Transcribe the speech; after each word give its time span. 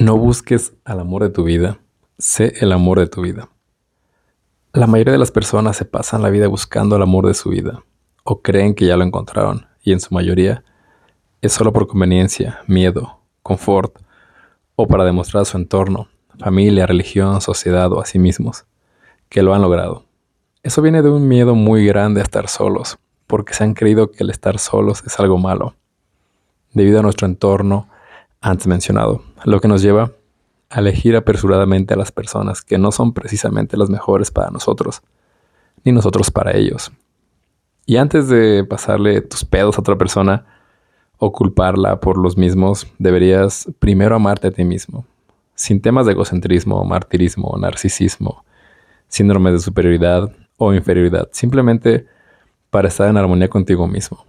No 0.00 0.18
busques 0.18 0.72
al 0.84 0.98
amor 0.98 1.22
de 1.22 1.30
tu 1.30 1.44
vida, 1.44 1.78
sé 2.18 2.54
el 2.60 2.72
amor 2.72 2.98
de 2.98 3.06
tu 3.06 3.22
vida. 3.22 3.48
La 4.72 4.88
mayoría 4.88 5.12
de 5.12 5.20
las 5.20 5.30
personas 5.30 5.76
se 5.76 5.84
pasan 5.84 6.20
la 6.20 6.30
vida 6.30 6.48
buscando 6.48 6.96
el 6.96 7.02
amor 7.02 7.28
de 7.28 7.34
su 7.34 7.50
vida, 7.50 7.84
o 8.24 8.42
creen 8.42 8.74
que 8.74 8.86
ya 8.86 8.96
lo 8.96 9.04
encontraron, 9.04 9.68
y 9.84 9.92
en 9.92 10.00
su 10.00 10.12
mayoría 10.12 10.64
es 11.42 11.52
solo 11.52 11.72
por 11.72 11.86
conveniencia, 11.86 12.58
miedo, 12.66 13.20
confort, 13.44 13.96
o 14.74 14.88
para 14.88 15.04
demostrar 15.04 15.42
a 15.42 15.44
su 15.44 15.58
entorno, 15.58 16.08
familia, 16.40 16.86
religión, 16.86 17.40
sociedad 17.40 17.92
o 17.92 18.00
a 18.00 18.04
sí 18.04 18.18
mismos, 18.18 18.66
que 19.28 19.44
lo 19.44 19.54
han 19.54 19.62
logrado. 19.62 20.06
Eso 20.64 20.82
viene 20.82 21.02
de 21.02 21.10
un 21.10 21.28
miedo 21.28 21.54
muy 21.54 21.86
grande 21.86 22.20
a 22.20 22.24
estar 22.24 22.48
solos, 22.48 22.98
porque 23.28 23.54
se 23.54 23.62
han 23.62 23.74
creído 23.74 24.10
que 24.10 24.24
el 24.24 24.30
estar 24.30 24.58
solos 24.58 25.04
es 25.06 25.20
algo 25.20 25.38
malo. 25.38 25.76
Debido 26.72 26.98
a 26.98 27.02
nuestro 27.02 27.28
entorno, 27.28 27.88
antes 28.44 28.66
mencionado, 28.66 29.22
lo 29.44 29.58
que 29.58 29.68
nos 29.68 29.80
lleva 29.80 30.12
a 30.68 30.80
elegir 30.80 31.16
apresuradamente 31.16 31.94
a 31.94 31.96
las 31.96 32.12
personas 32.12 32.60
que 32.60 32.76
no 32.76 32.92
son 32.92 33.14
precisamente 33.14 33.78
las 33.78 33.88
mejores 33.88 34.30
para 34.30 34.50
nosotros, 34.50 35.00
ni 35.82 35.92
nosotros 35.92 36.30
para 36.30 36.54
ellos. 36.54 36.92
Y 37.86 37.96
antes 37.96 38.28
de 38.28 38.62
pasarle 38.68 39.22
tus 39.22 39.46
pedos 39.46 39.78
a 39.78 39.80
otra 39.80 39.96
persona 39.96 40.44
o 41.16 41.32
culparla 41.32 42.00
por 42.00 42.18
los 42.18 42.36
mismos, 42.36 42.86
deberías 42.98 43.66
primero 43.78 44.14
amarte 44.14 44.48
a 44.48 44.50
ti 44.50 44.62
mismo, 44.62 45.06
sin 45.54 45.80
temas 45.80 46.04
de 46.04 46.12
egocentrismo, 46.12 46.84
martirismo, 46.84 47.56
narcisismo, 47.58 48.44
síndrome 49.08 49.52
de 49.52 49.58
superioridad 49.58 50.30
o 50.58 50.74
inferioridad, 50.74 51.30
simplemente 51.32 52.06
para 52.68 52.88
estar 52.88 53.08
en 53.08 53.16
armonía 53.16 53.48
contigo 53.48 53.88
mismo, 53.88 54.26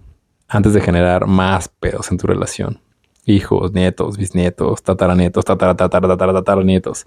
antes 0.47 0.73
de 0.73 0.79
generar 0.79 1.27
más 1.27 1.67
pedos 1.67 2.09
en 2.11 2.17
tu 2.17 2.27
relación 2.27 2.79
hijos, 3.25 3.73
nietos, 3.73 4.17
bisnietos, 4.17 4.83
tataranietos, 4.83 5.45
tataratataratataranietos. 5.45 7.05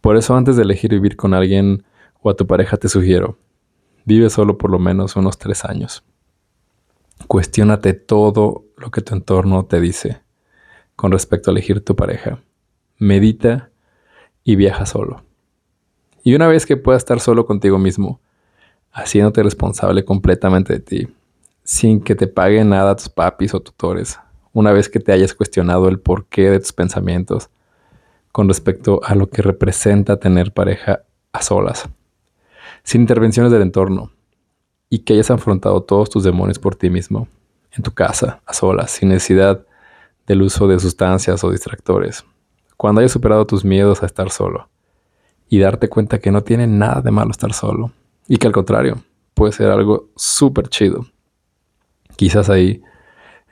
Por 0.00 0.16
eso 0.16 0.36
antes 0.36 0.56
de 0.56 0.62
elegir 0.62 0.90
vivir 0.90 1.16
con 1.16 1.32
alguien 1.34 1.84
o 2.20 2.30
a 2.30 2.36
tu 2.36 2.46
pareja 2.46 2.76
te 2.76 2.88
sugiero, 2.88 3.38
vive 4.04 4.28
solo 4.28 4.58
por 4.58 4.70
lo 4.70 4.78
menos 4.78 5.16
unos 5.16 5.38
tres 5.38 5.64
años. 5.64 6.04
Cuestiónate 7.26 7.94
todo 7.94 8.64
lo 8.76 8.90
que 8.90 9.00
tu 9.00 9.14
entorno 9.14 9.64
te 9.64 9.80
dice 9.80 10.20
con 10.96 11.12
respecto 11.12 11.50
a 11.50 11.52
elegir 11.52 11.84
tu 11.84 11.96
pareja. 11.96 12.40
Medita 12.98 13.70
y 14.42 14.56
viaja 14.56 14.86
solo. 14.86 15.24
Y 16.22 16.34
una 16.34 16.48
vez 16.48 16.66
que 16.66 16.76
puedas 16.76 17.02
estar 17.02 17.20
solo 17.20 17.46
contigo 17.46 17.78
mismo, 17.78 18.20
haciéndote 18.92 19.42
responsable 19.42 20.04
completamente 20.04 20.74
de 20.74 20.80
ti, 20.80 21.08
sin 21.64 22.00
que 22.00 22.14
te 22.14 22.26
paguen 22.26 22.70
nada 22.70 22.96
tus 22.96 23.08
papis 23.08 23.54
o 23.54 23.60
tutores, 23.60 24.18
una 24.54 24.72
vez 24.72 24.88
que 24.88 25.00
te 25.00 25.12
hayas 25.12 25.34
cuestionado 25.34 25.88
el 25.88 26.00
porqué 26.00 26.48
de 26.48 26.60
tus 26.60 26.72
pensamientos 26.72 27.50
con 28.32 28.48
respecto 28.48 29.00
a 29.04 29.14
lo 29.14 29.28
que 29.28 29.42
representa 29.42 30.18
tener 30.18 30.52
pareja 30.52 31.02
a 31.32 31.42
solas, 31.42 31.88
sin 32.82 33.02
intervenciones 33.02 33.52
del 33.52 33.62
entorno, 33.62 34.12
y 34.88 35.00
que 35.00 35.14
hayas 35.14 35.30
afrontado 35.30 35.82
todos 35.82 36.08
tus 36.08 36.24
demonios 36.24 36.58
por 36.58 36.76
ti 36.76 36.88
mismo, 36.88 37.28
en 37.72 37.82
tu 37.82 37.92
casa, 37.92 38.40
a 38.46 38.54
solas, 38.54 38.92
sin 38.92 39.08
necesidad 39.08 39.66
del 40.26 40.42
uso 40.42 40.68
de 40.68 40.78
sustancias 40.78 41.42
o 41.42 41.50
distractores. 41.50 42.24
Cuando 42.76 43.00
hayas 43.00 43.12
superado 43.12 43.46
tus 43.46 43.64
miedos 43.64 44.02
a 44.02 44.06
estar 44.06 44.30
solo 44.30 44.68
y 45.48 45.58
darte 45.58 45.88
cuenta 45.88 46.18
que 46.18 46.30
no 46.30 46.42
tiene 46.42 46.66
nada 46.66 47.00
de 47.02 47.10
malo 47.10 47.32
estar 47.32 47.52
solo 47.52 47.92
y 48.28 48.36
que 48.36 48.46
al 48.46 48.52
contrario 48.52 49.02
puede 49.34 49.52
ser 49.52 49.70
algo 49.70 50.08
súper 50.16 50.68
chido. 50.68 51.06
Quizás 52.16 52.48
ahí 52.48 52.82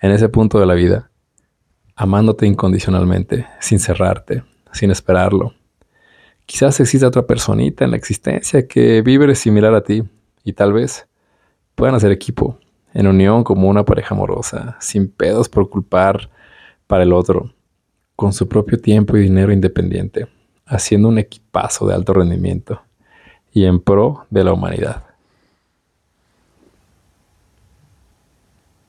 en 0.02 0.10
ese 0.10 0.28
punto 0.28 0.58
de 0.58 0.66
la 0.66 0.74
vida, 0.74 1.10
amándote 1.94 2.44
incondicionalmente, 2.44 3.46
sin 3.60 3.78
cerrarte, 3.78 4.42
sin 4.72 4.90
esperarlo. 4.90 5.54
Quizás 6.44 6.80
exista 6.80 7.06
otra 7.06 7.24
personita 7.24 7.84
en 7.84 7.92
la 7.92 7.96
existencia 7.96 8.66
que 8.66 9.00
vibre 9.00 9.36
similar 9.36 9.74
a 9.74 9.84
ti 9.84 10.02
y 10.42 10.54
tal 10.54 10.72
vez 10.72 11.06
puedan 11.76 11.94
hacer 11.94 12.10
equipo, 12.10 12.58
en 12.92 13.06
unión 13.06 13.44
como 13.44 13.68
una 13.68 13.84
pareja 13.84 14.16
amorosa, 14.16 14.76
sin 14.80 15.08
pedos 15.08 15.48
por 15.48 15.70
culpar 15.70 16.28
para 16.88 17.04
el 17.04 17.12
otro, 17.12 17.54
con 18.16 18.32
su 18.32 18.48
propio 18.48 18.78
tiempo 18.78 19.16
y 19.16 19.22
dinero 19.22 19.52
independiente, 19.52 20.26
haciendo 20.66 21.08
un 21.08 21.18
equipazo 21.18 21.86
de 21.86 21.94
alto 21.94 22.12
rendimiento 22.12 22.82
y 23.52 23.66
en 23.66 23.78
pro 23.78 24.26
de 24.30 24.42
la 24.42 24.52
humanidad. 24.52 25.11